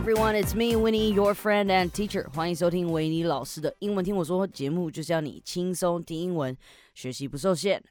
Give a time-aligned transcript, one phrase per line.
[0.00, 2.26] everyone, it's me, Winnie, your friend and teacher.
[2.34, 6.56] 欢迎收听维尼老师的英文听我说节目，就是要你轻松听英文，
[6.94, 7.82] 学习不受限。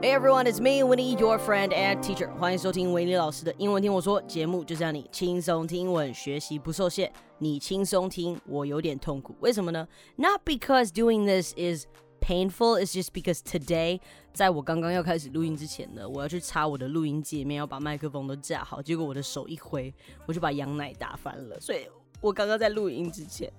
[0.00, 2.32] Hey everyone, it's me, Winnie, your friend and teacher.
[2.36, 7.12] 欢迎收听维尼老师的英文听我说节目，就是让你轻松听英文，学习不受限。
[7.38, 9.86] 你轻松听，我有点痛苦，为什么呢？
[10.16, 11.86] Not because doing this is
[12.24, 14.00] painful is just because today，
[14.32, 19.92] 在我刚刚要开始录音之前呢，我要去插我的录音界面，要把麦克风都架好，结果我的手一挥，
[20.26, 21.86] 我就把羊奶打翻了，所以。
[22.22, 23.50] 我刚刚在录音之前，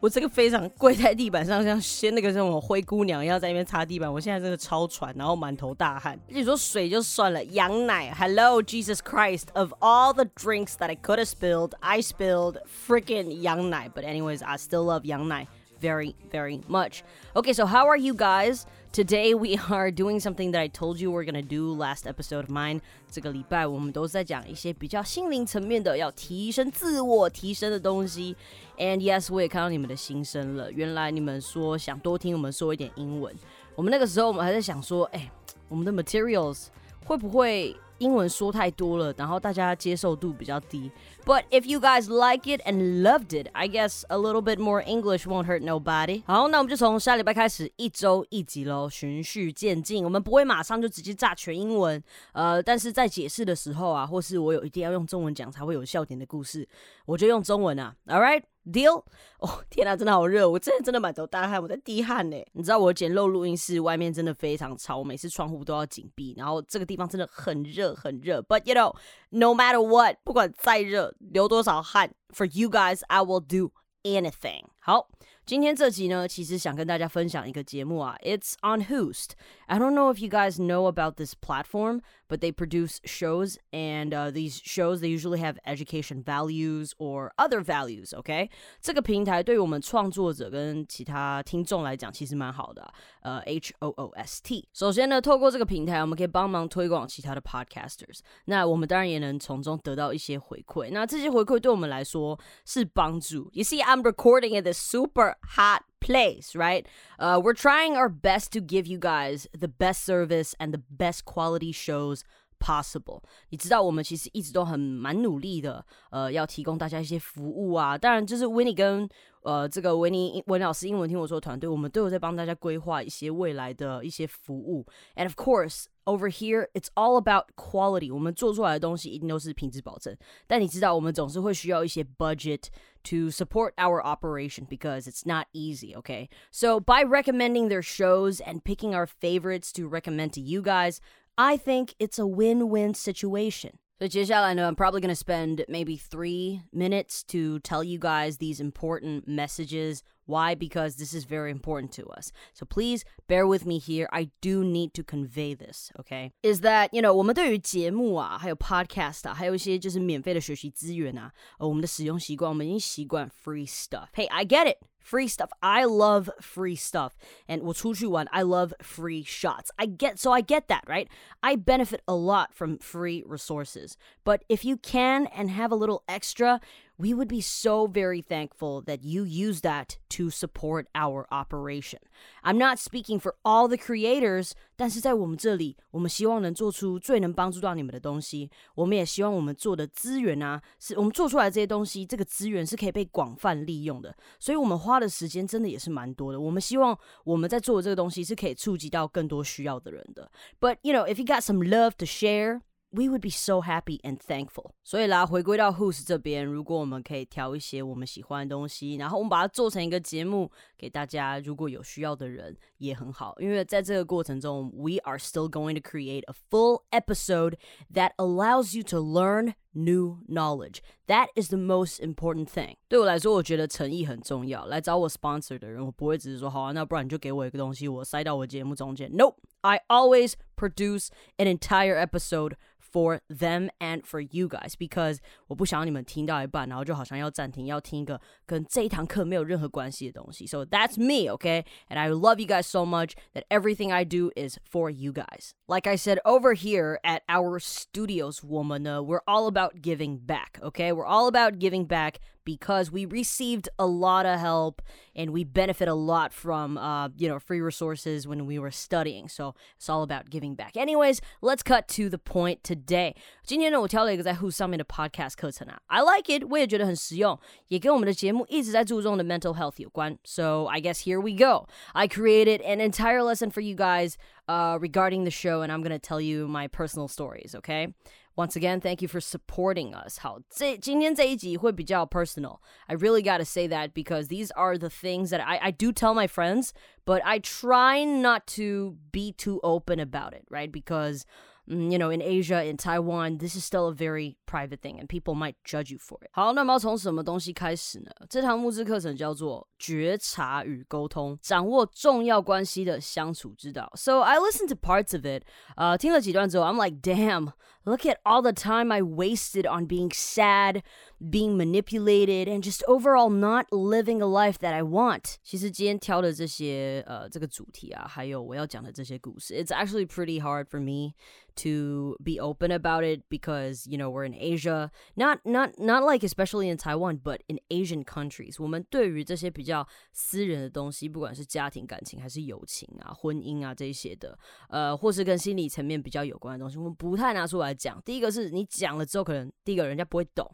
[0.00, 4.10] 我这个非常跪在地板上，像先那个什么灰姑娘一样在那边擦地板。
[4.10, 6.18] 我现在真的超喘，然后满头大汗。
[6.28, 9.48] 你说水就算了，羊奶，Hello Jesus Christ!
[9.52, 13.90] Of all the drinks that I could have spilled, I spilled freaking 羊奶。
[13.94, 15.46] But anyways, I still love 羊奶
[15.82, 17.02] very, very much.
[17.34, 18.66] Okay, so how are you guys?
[18.90, 22.50] Today we are doing something that I told you we're gonna do last episode of
[22.50, 22.80] mine。
[23.10, 28.34] 这个礼拜我们都在讲一些比较心灵层面的，要提升自我提升的东西。
[28.78, 30.72] And yes，我也看到你们的心声了。
[30.72, 33.34] 原来你们说想多听我们说一点英文。
[33.74, 35.30] 我们那个时候我们还在想说，哎，
[35.68, 36.66] 我们的 materials
[37.04, 37.76] 会不会？
[38.03, 40.91] 英文说太多了，然后大家接受度比较低。
[41.25, 45.25] But if you guys like it and loved it, I guess a little bit more English
[45.25, 46.21] won't hurt nobody.
[46.25, 50.03] 好，那我们就从下礼拜开始，一周一集喽，循序渐进。
[50.03, 56.67] 我们不会马上就直接炸全英文，呃，但是在解释的时候啊，或是我有一定要用中文讲才会有笑点的故事，
[57.05, 57.95] 我就用中文啊。
[58.07, 58.43] All right.
[58.65, 59.03] Deal？
[59.39, 60.49] 哦，天哪，真的好热！
[60.49, 62.37] 我真的真的满头大汗，我在滴汗呢。
[62.53, 68.41] 你知道我简陋录音室外面真的非常吵，我每次窗户都要紧闭，然后这个地方真的很热很热。
[68.41, 68.95] But you know,
[69.29, 73.71] no matter what，不管再热，流多少汗，For you guys, I will do
[74.03, 74.65] anything。
[74.79, 75.09] 好。
[75.45, 79.31] 今天这集呢，其实想跟大家分享一个节目啊，It's on Host.
[79.65, 81.99] I don't know if you guys know about this platform,
[82.32, 87.60] but they produce shows, and uh, these shows they usually have education values or other
[87.62, 88.14] values.
[88.16, 88.50] OK，
[88.80, 92.92] 这个平台对于我们创作者跟其他听众来讲，其实蛮好的。
[93.20, 94.68] 呃，H O O S T。
[94.72, 98.20] 首先呢，透过这个平台，我们可以帮忙推广其他的 podcasters。
[98.46, 100.90] 那我们当然也能从中得到一些回馈。
[100.92, 103.50] 那这些回馈对我们来说是帮助。
[103.52, 106.86] You see, I'm recording in this super hot place, right?
[107.18, 111.24] Uh, we're trying our best to give you guys the best service and the best
[111.24, 112.22] quality shows
[112.60, 113.22] possible。
[113.50, 117.96] 你知道我们其实一直都很蛮努力的，呃，要提供大家一些服务啊。
[117.96, 119.08] 当然，就是 Winnie 跟
[119.42, 124.84] 呃这个维尼文老师英文听我说团队，我们都有在帮大家规划一些未来的一些服务。
[125.14, 128.12] And of course, over here, it's all about quality。
[128.12, 130.16] 我们做出来的东西一定都是品质保证。
[130.46, 132.64] 但你知道，我们总是会需要一些 budget
[133.04, 136.28] to support our operation because it's not easy, okay?
[136.50, 140.98] So by recommending their shows and picking our favorites to recommend to you guys,
[141.36, 143.78] I think it's a win win situation.
[144.02, 148.60] So 接下来呢, I'm probably going to spend maybe three minutes to tell you guys these
[148.60, 150.02] important messages.
[150.24, 150.54] Why?
[150.54, 152.30] Because this is very important to us.
[152.52, 154.06] So please bear with me here.
[154.12, 156.30] I do need to convey this, okay?
[156.44, 164.08] Is that, you know, 我们对于节目啊，还有 podcast 啊，还有一些就是免费的学习资源啊，呃，我们的使用习惯，我们已经习惯 free stuff.
[164.14, 165.51] Hey, I get it Free stuff.
[165.61, 167.17] I love free stuff.
[167.47, 169.69] And what's you want I love free shots.
[169.77, 171.09] I get so I get that, right?
[171.43, 173.97] I benefit a lot from free resources.
[174.23, 176.61] But if you can and have a little extra,
[176.98, 182.00] we would be so very thankful that you use that to support our operation.
[182.42, 188.50] I'm not speaking for all the creators，但是在我们这里，我们希望能做出最能帮助到你们的东西。
[188.74, 194.12] 我们也希望我们做的资源啊，是我们做出来这些东西，这个资源是可以被广泛利用的。
[194.40, 196.40] 所以，我们花的时间真的也是蛮多的。
[196.40, 200.30] 我们希望我们在做的这个东西是可以触及到更多需要的人的。
[200.58, 202.62] But you know, if you got some love to share.
[202.93, 204.71] we would be so happy and thankful。
[204.83, 213.35] 所以啦，回归到 Hoost 这边，如果我们可以挑一些我们喜欢的东西，然后我们把它做成一个节目给大家，如果有需要的人也很好。
[213.39, 217.55] 因为在这个过程中，We are still going to create a full episode
[217.93, 220.81] that allows you to learn new knowledge.
[221.07, 222.75] That is the most important thing.
[222.87, 224.65] 对我来说，我觉得诚意很重要。
[224.67, 229.11] 来找我 sponsor 的人，我不会只是说好啊，那不然你就给我一个东西，我塞到我节目中间。
[229.11, 231.07] Nope, I always produce
[231.37, 232.53] an entire episode
[232.92, 240.46] for them and for you guys because 我不想要你们听到一半，然后就好像要暂停，要听一个跟这一堂课没有任何关系的东西。
[240.46, 241.64] So that's me, okay?
[241.88, 245.52] And I love you guys so much that everything I do is for you guys.
[245.66, 250.58] Like I said over here at our studios, woman, uh, we're all about giving back,
[250.62, 250.92] okay?
[250.92, 254.81] We're all about giving back because we received a lot of help
[255.15, 259.27] and we benefit a lot from uh, you know free resources when we were studying.
[259.27, 260.75] So it's all about giving back.
[260.75, 263.15] Anyways, let's cut to the point today.
[263.43, 270.17] 今天呢，我挑了一个在 Hoost 上面的 podcast 课程啊，I like it，我也觉得很实用，也跟我们的节目一直在注重的 mental health 有关。
[270.23, 271.67] So I guess here we go.
[271.93, 274.15] I created an entire lesson for you guys
[274.47, 277.55] uh, regarding the show, and I'm gonna tell you my personal stories.
[277.55, 277.93] Okay.
[278.36, 280.18] Once again, thank you for supporting us.
[280.20, 282.60] 好，这今天这一集会比较 personal.
[282.86, 285.92] I really got to say that because these are the things that I, I do
[285.92, 286.70] tell my friends,
[287.04, 290.70] but I try not to be too open about it, right?
[290.70, 294.98] Because mm, you know, in Asia, in Taiwan, this is still a very private thing,
[294.98, 296.30] and people might judge you for it.
[296.32, 298.10] 好，那么要从什么东西开始呢？
[298.30, 303.92] 这堂木质课程叫做觉察与沟通，掌握重要关系的相处之道。
[303.96, 305.42] So I listened to parts of it.
[305.76, 307.52] 呃，听了几段之后，I'm like, damn.
[307.84, 310.82] Look at all the time I wasted on being sad,
[311.18, 315.36] being manipulated, and just overall not living a life that I want.
[315.42, 321.14] 其实今天挑的这些呃这个主题啊，还有我要讲的这些故事，it's actually pretty hard for me
[321.56, 326.24] to be open about it because you know we're in Asia, not not not like
[326.24, 334.38] especially in Taiwan, but in Asian countries，我们对于这些比较私人的东西，不管是家庭感情还是友情啊、婚姻啊这些的，
[334.68, 338.00] 呃，或是跟心理层面比较有关的东西，我们不太拿出来讲。
[338.04, 340.48] 第一个是你讲了之后，可能第一个人家不会懂。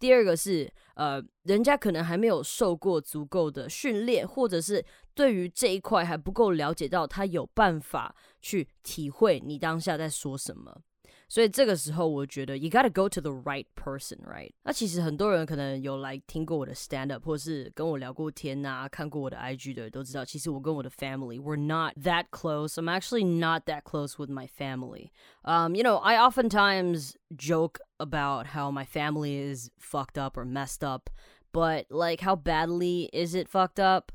[0.00, 10.80] 第二个是，呃，人家可能还没有受过足够的训练，或者是对于这一块还不够了解到，他有办法去体会你当下在说什么。
[11.29, 14.51] 所以这个时候，我觉得 you gotta go to the right person，right？
[14.63, 22.75] 那其实很多人可能有来听过我的 stand up，或是跟我聊过天啊，看过我的 IG 的人都知道，其实我跟我的 family we're not that close.
[22.75, 25.11] I'm actually not that close with my family.
[25.43, 30.83] Um, you know, I oftentimes joke about how my family is fucked up or messed
[30.83, 31.09] up,
[31.51, 34.11] but like how badly is it fucked up?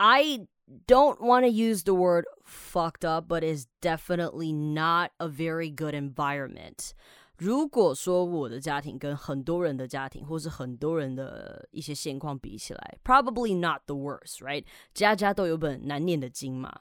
[0.00, 0.46] I
[0.86, 5.94] don't want to use the word fucked up, but is definitely not a very good
[5.94, 6.92] environment.
[7.36, 14.64] 如果说我的家庭跟很多人的家庭，或是很多人的一些现况比起来，probably not the worst, right?
[14.92, 16.80] 家家都有本难念的经嘛。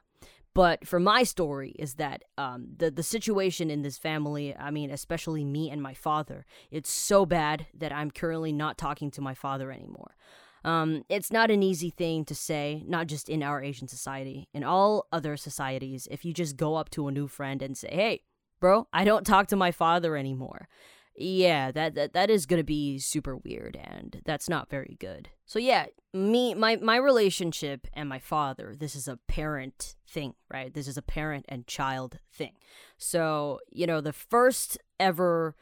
[0.55, 4.89] But for my story is that um, the the situation in this family, I mean,
[4.89, 9.35] especially me and my father, it's so bad that I'm currently not talking to my
[9.35, 10.15] father anymore.
[10.64, 14.62] Um, it's not an easy thing to say, not just in our Asian society, in
[14.62, 16.06] all other societies.
[16.10, 18.22] If you just go up to a new friend and say, "Hey,
[18.60, 20.68] bro, I don't talk to my father anymore,"
[21.16, 25.30] yeah, that that, that is gonna be super weird, and that's not very good.
[25.46, 30.72] So yeah, me, my my relationship and my father, this is a parent thing, right?
[30.72, 32.52] This is a parent and child thing.
[32.98, 35.56] So you know, the first ever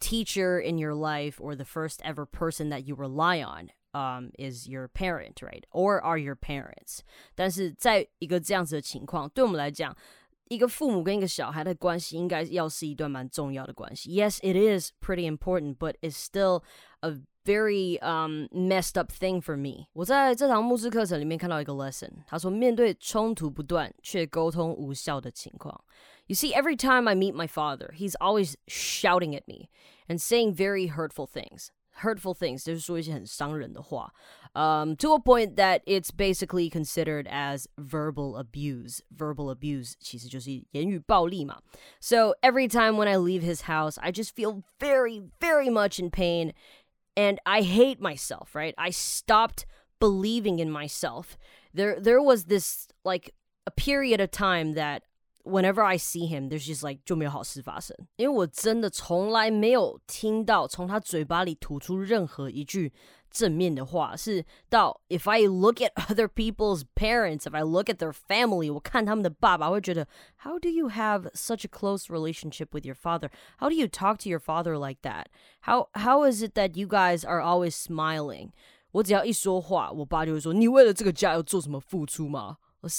[0.00, 4.67] teacher in your life or the first ever person that you rely on um, is
[4.67, 5.63] your parent, right?
[5.71, 6.99] Or are your parents?
[7.35, 9.95] 但是在一个这样子的情况，对我们来讲，
[10.49, 14.09] 一个父母跟一个小孩的关系应该要是一段蛮重要的关系。
[14.11, 16.63] Yes, it is pretty important, but it's still
[17.01, 19.87] a very um messed up thing for me。
[19.93, 25.83] 我在这堂牧师课程里面看到一个 lesson，他说面对冲突不断却沟通无效的情况。
[26.27, 29.69] You see, every time I meet my father, he's always shouting at me
[30.07, 31.69] and saying very hurtful things
[32.01, 34.13] hurtful things，就是说一些很伤人的话。
[34.53, 39.01] Um, to a point that it's basically considered as verbal abuse.
[39.15, 41.61] Verbal abuse 其实就是言语暴力嘛。
[41.99, 46.53] So every time when I leave his house, I just feel very, very much in pain,
[47.15, 48.55] and I hate myself.
[48.55, 48.73] Right?
[48.77, 49.65] I stopped
[49.99, 51.37] believing in myself.
[51.73, 53.35] There, there was this like
[53.67, 55.03] a period of time that
[55.43, 62.91] whenever I see him, there's just like 就没有好事发生，因为我真的从来没有听到从他嘴巴里吐出任何一句
[63.31, 70.07] 正面的话，是到 if I look at other people's parents, if I look at their family，我看他们的爸爸，会觉得
[70.43, 73.29] How do you have such a close relationship with your father?
[73.59, 75.25] How do you talk to your father like that?
[75.61, 78.49] How how is it that you guys are always smiling?
[78.91, 82.57] 我只要一说话，我爸就会说：“你为了这个家要做什么付出吗？”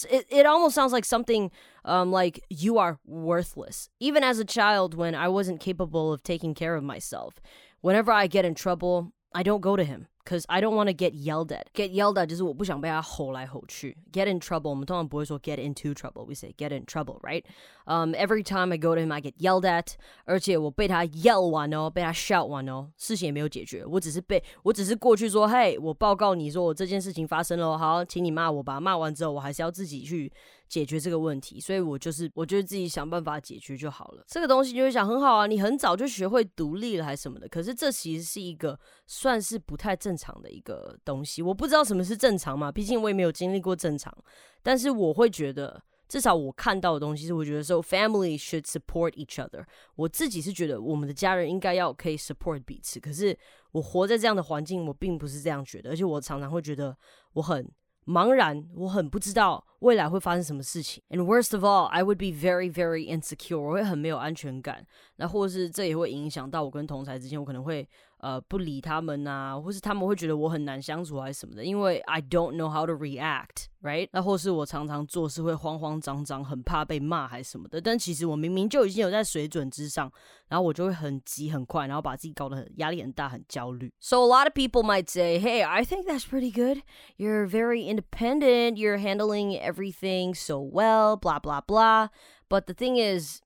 [0.10, 1.52] It, it almost sounds like something
[1.84, 3.90] um, like you are worthless.
[4.00, 7.42] Even as a child, when I wasn't capable of taking care of myself,
[7.82, 10.95] whenever I get in trouble, I don't go to him because I don't want to
[10.95, 11.65] get yelled at.
[11.75, 13.97] Get yelled at 就是我不想被他吼来吼去。
[14.13, 17.45] Get in trouble，我们通常不会说 get into trouble，we say get in trouble, right?
[17.87, 28.79] Um, every time I go to him, I get yelled at，而且我被他 yell 完哦，被他 shout 完哦，事情也没有解决，我只是被我只是过去说，嘿，我报告你说我这件事情发生了，好，请你骂我吧。
[28.81, 30.31] 骂完之后，我还是要自己去
[30.70, 34.24] 解决这个问题，所以我就是我就自己想办法解决就好了。
[34.28, 39.96] 这个东西就会想很好啊，你很早就学会独立了还是什么的，可是这其实是一个算是不太。
[40.06, 41.42] 正常的一个东西。
[41.42, 44.16] 我不知道什么是正常嘛，毕竟我也没有经历过正常。
[44.62, 49.66] 但是我会觉得，至少我看到的东西是，我觉得说 family should support each other。
[49.96, 53.00] 我自己是觉得我们的家人应该要可以 support 彼此。
[53.00, 53.36] 可是
[53.72, 56.96] 我活在这样的环境，我并不是这样觉得，而且我常常会觉得
[57.34, 57.68] 我很。
[58.06, 61.04] 茫然，我很不知道未来会发生什么事情。
[61.10, 63.60] And worst of all, I would be very, very insecure。
[63.60, 64.86] 我会很没有安全感。
[65.16, 67.88] 那或者是这也会影响到我跟同才之间，我可能会
[68.25, 74.09] 呃不理他们呐，或是他们会觉得我很难相处还是什么的，因为 I don't know how to react，right？
[74.13, 77.81] 那或是我常常做事会慌慌张张，很怕被骂还是什么的。
[77.81, 80.13] 但其实我明明就已经有在水准之上，
[80.49, 83.91] 然后我就会很急很快，然后把自己搞得很压力很大，很焦虑。
[84.01, 86.83] So a lot of people might say, "Hey, I think that's pretty good.
[87.17, 88.77] You're very independent.
[88.77, 91.17] You're handling everything so well.
[91.17, 92.09] Blah blah blah."
[92.49, 93.41] But the thing is.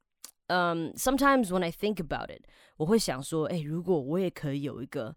[0.46, 2.44] Um, sometimes when I think about it，
[2.78, 5.14] 我会想说，哎，如果我也可以有一个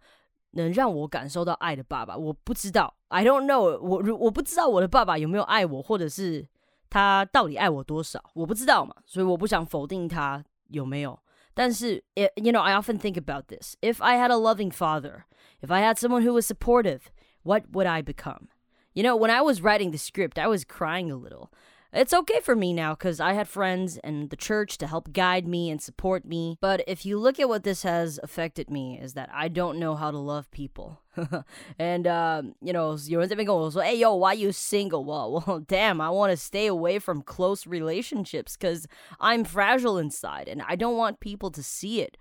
[0.52, 6.48] 能让我感受到爱的爸爸，我不知道，I don't know，我我不知道我的爸爸有没有爱我，或者是
[6.90, 11.20] 他到底爱我多少，我不知道嘛，所以我不想否定他有没有。
[11.54, 13.76] 但是，you know, I often think about this.
[13.82, 15.24] If I had a loving father,
[15.60, 17.10] if I had someone who was supportive,
[17.42, 18.50] what would I become?
[18.94, 21.50] You know, when I was writing the script, I was crying a little
[21.94, 25.48] it's okay for me now because I had friends and the church to help guide
[25.48, 26.58] me and support me.
[26.60, 29.96] But if you look at what this has affected me, is that I don't know
[29.96, 31.00] how to love people.
[31.80, 35.04] and um, you know, 有人这边跟我说，Hey yo, why you single?
[35.04, 38.86] Well, well, damn, I want to stay away from close relationships because
[39.20, 42.18] I'm fragile inside and I don't want people to see it.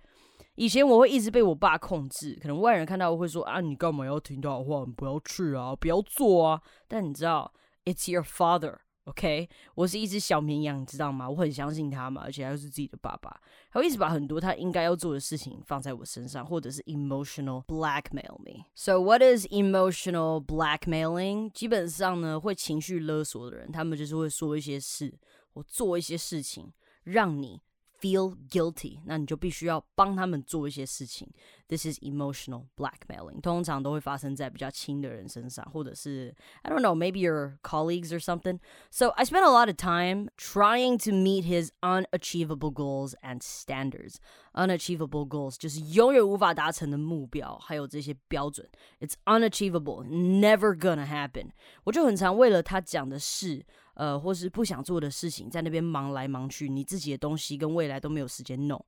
[0.55, 4.83] 以前我会一直被我爸控制，可能外人看到我会说啊，你干嘛要听他的话？
[4.87, 6.61] 你不要去啊，不要做啊。
[6.87, 7.53] 但你知道，
[7.85, 11.28] It's your father OK，我是一只小绵羊，你知道吗？
[11.28, 13.40] 我很相信他嘛，而且他又是自己的爸爸，
[13.72, 18.64] 他会一直把很多他应该要做的事情放在我身上，或者是 emotional blackmail me。
[18.76, 21.50] So what is emotional blackmailing？
[21.50, 25.12] 基本上呢，会情绪勒索的人，他们就是会说一些事，
[25.52, 27.60] 或做一些事情，让你。
[28.01, 31.27] feel guilty，那你就必须要帮他们做一些事情。
[31.67, 38.59] This is emotional blackmailing，通常都会发生在比较亲的人身上，或者是 I don't know, maybe your colleagues or something.
[38.91, 44.17] So I spent a lot of time trying to meet his unachievable goals and standards.
[44.53, 48.69] Unachievable goals 就是永远无法达成的目标，还有这些标准。
[48.99, 51.49] It's unachievable, never gonna happen。
[51.83, 53.65] 我就很常为了他讲的事。
[53.95, 58.83] 呃，或是不想做的事情，在那边忙来忙去，你自己的东西跟未来都没有时间弄。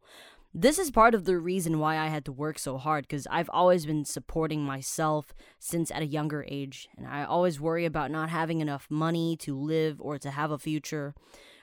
[0.51, 3.49] This is part of the reason why I had to work so hard because I've
[3.49, 5.25] always been supporting myself
[5.59, 9.55] since at a younger age, and I always worry about not having enough money to
[9.55, 11.13] live or to have a future.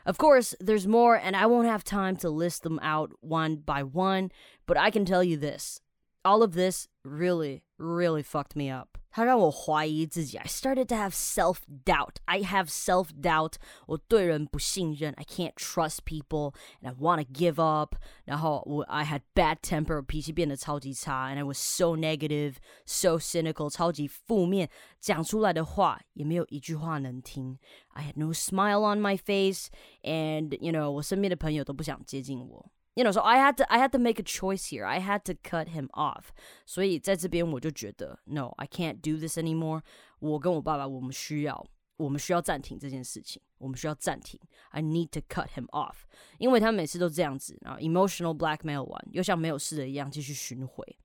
[0.04, 3.82] Of course, there's more, and I won't have time to list them out one by
[3.82, 4.30] one,
[4.66, 5.80] but I can tell you this
[6.24, 8.98] all of this really, really fucked me up.
[9.10, 10.36] 它让我怀疑自己。
[10.36, 12.16] I started to have self doubt.
[12.26, 13.54] I have self doubt.
[13.86, 15.14] 我对人不信任。
[15.14, 16.52] I can't trust people,
[16.82, 17.96] and I want to give up.
[18.24, 21.32] 然后我 I had bad temper，脾气变得超级差。
[21.32, 24.68] And I was so negative, so cynical，超级负面。
[25.00, 27.58] 讲出来的话也没有一句话能听。
[27.88, 29.68] I had no smile on my face,
[30.02, 32.70] and you know，我身边的朋友都不想接近我。
[32.94, 34.84] you know, so I had to I had to make a choice here.
[34.86, 36.30] I had to cut him off.
[36.64, 39.82] 所以在这边我就觉得，No, I can't do this anymore.
[40.18, 41.66] 我跟我爸爸，我们需要，
[41.96, 43.42] 我们需要暂停这件事情。
[43.58, 44.38] 我们需要暂停。
[44.70, 45.94] I need to cut him off，
[46.38, 50.98] 因为他每次都这样子，然后 emotional blackmail 完，又像没有事的一样继续巡回。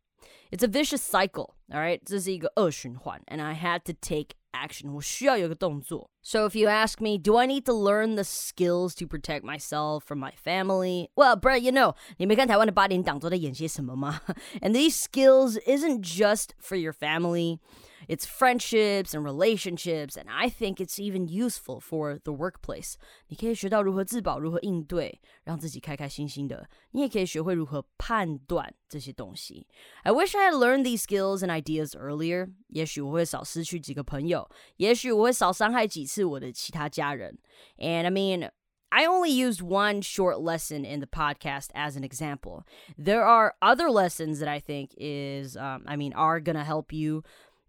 [0.51, 2.01] It's a vicious cycle, all right?
[2.05, 4.91] 这是一个恶循环，and I had to take action.
[4.91, 6.09] 我需要有个动作。
[6.21, 10.19] So if you ask me, do I need to learn the skills to protect myself from
[10.19, 11.09] my family?
[11.15, 14.21] Well, Brett, you know, 你没看台湾的八点档都在演些什么吗？
[14.59, 17.59] And these skills isn't just for your family.
[18.07, 22.95] It's friendships and relationships, and I think it's even useful for the workplace.
[23.27, 26.67] 你可以学到如何自保，如何应对，让自己开开心心的。
[26.91, 29.67] 你也可以学会如何判断这些东西。
[30.03, 32.51] I wish I had learned these skills and ideas earlier.
[32.67, 37.37] 也许我会少失去几个朋友，也许我会少伤害几次我的其他家人。
[37.77, 38.49] And I mean.
[38.93, 42.65] I only used one short lesson in the podcast as an example.
[42.97, 47.23] There are other lessons that I think is, um, I mean, are gonna help you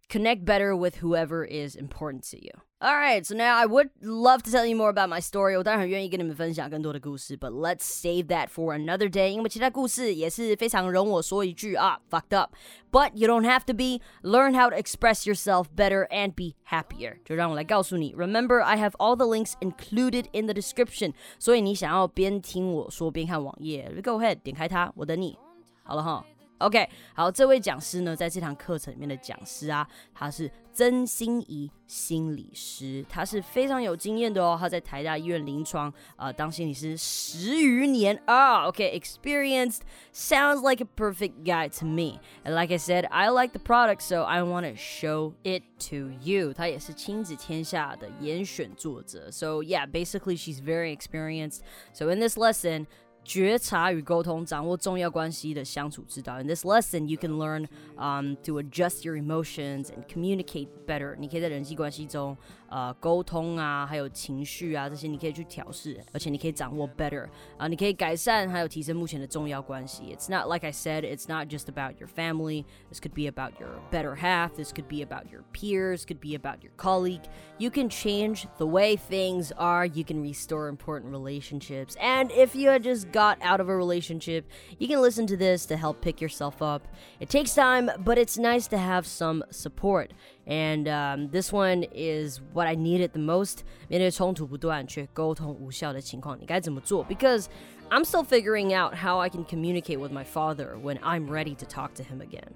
[0.09, 2.51] connect better with whoever is important to you.
[2.85, 5.55] Alright, so now I would love to tell you more about my story.
[5.57, 9.29] but let's save that for another day.
[9.31, 12.57] 因为其他故事也是非常容我说一句啊，fucked up.
[12.91, 14.01] But you don't have to be.
[14.23, 17.19] Learn how to express yourself better and be happier.
[17.25, 18.13] 就让我来告诉你。
[18.15, 21.15] Remember, I have all the links included in the description.
[21.39, 25.39] 所以你想要边听我说边看网页，Go ahead 点开它，我等你。
[25.85, 26.27] 好了哈。
[26.59, 34.57] OK，好，这位讲师呢，在这堂课程里面的讲师啊，他是曾心怡心理师，他是非常有经验的哦。
[34.57, 38.69] 他在台大医院临床呃当心理师十余年啊。
[38.69, 39.81] OK，experienced
[40.15, 42.21] sounds like a perfect guy to me.
[42.45, 46.13] And like I said, I like the product, so I want to show it to
[46.23, 46.53] you.
[46.53, 49.33] 他也是亲子天下的严选作者。
[49.33, 51.63] So yeah, basically she's very experienced.
[51.93, 52.87] So in this lesson.
[53.27, 56.41] 觉察与沟通，掌握重要关系的相处之道。
[56.41, 61.15] In this lesson, you can learn um, to adjust your emotions and communicate better.
[61.17, 62.37] 你可以在人际关系中
[62.69, 67.29] 呃沟通啊，还有情绪啊这些，你可以去调试，而且你可以掌握 better
[67.59, 70.15] 啊，你可以改善还有提升目前的重要关系。
[70.17, 72.65] It's not like I said, it's not just about your family.
[72.89, 74.55] This could be about your better half.
[74.57, 76.05] This could be about your peers.
[76.05, 77.25] Could be about your colleague.
[77.59, 79.87] You can change the way things are.
[79.87, 81.97] You can restore important relationships.
[82.01, 84.47] And if you had just got out of a relationship,
[84.79, 86.83] you can listen to this to help pick yourself up.
[87.21, 90.13] It takes time, but it's nice to have some support.
[90.47, 93.59] And um, this one is what I needed the most.
[93.89, 97.07] 面对冲突不断却沟通无效的情况，你该怎么做？
[97.07, 97.47] Because
[97.91, 101.67] I'm still figuring out how I can communicate with my father when I'm ready to
[101.67, 102.55] talk to him again.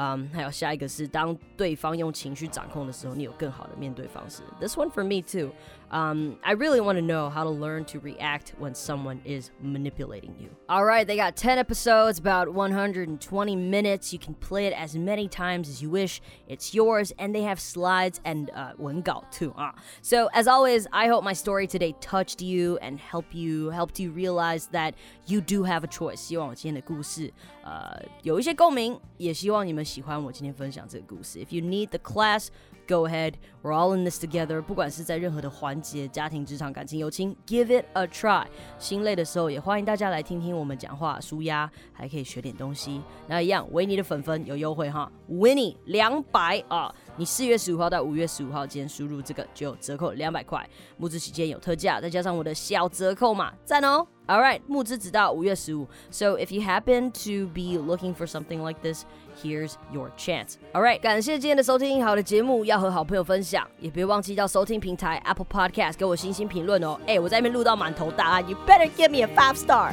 [0.00, 4.42] 嗯，还有下一个是当对方用情绪掌控的时候，你有更好的面对方式。
[4.60, 5.52] This one for me too.
[5.90, 10.36] Um, I really want to know how to learn to react when someone is manipulating
[10.38, 10.50] you.
[10.68, 14.12] All right, they got 10 episodes, about 120 minutes.
[14.12, 16.20] You can play it as many times as you wish.
[16.46, 19.52] It's yours, and they have slides and uh, 文稿 too.
[19.56, 19.72] Uh.
[20.02, 24.12] So, as always, I hope my story today touched you and helped you, helped you
[24.12, 24.93] realize that
[25.25, 26.17] you do have a choice.
[26.17, 27.31] 希望我今天的故事，
[27.63, 31.39] 呃，有一些共鸣，也希望你们喜欢我今天分享这个故事。
[31.39, 32.49] If you need the class
[32.87, 33.33] go ahead.
[33.61, 34.61] We're all in this together.
[34.61, 38.45] 不管是在任何的环节，家庭、职场、感情、友情，give it a try。
[38.77, 43.01] 心累的时候，也欢迎大家来听听我们讲话，舒压，还可以学点东西。
[43.27, 46.93] 那一样，维尼的粉粉有优惠哈，Winnie 两百啊！
[47.15, 50.67] 你四月十五号到五月十五号间输入这个就有折扣两百块，
[50.97, 55.87] 募资期间有特价，再加上我的小折扣码，赞哦！All right，募资直到五月十五。
[56.09, 59.03] So if you happen to be looking for something like this,
[59.43, 60.55] here's your chance.
[60.73, 66.99] All right，感谢今天的收听，好的节目要和好朋友分享，也别忘记到收听平台 Apple Podcast 给我星星评论哦。
[67.05, 69.91] 哎，我在那边录到满头大汗，You better give me a five star.